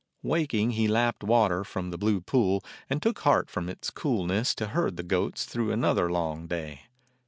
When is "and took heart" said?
2.89-3.51